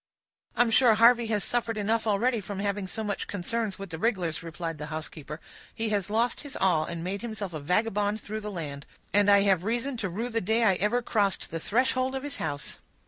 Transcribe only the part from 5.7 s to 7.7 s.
"He has lost his all, and made himself a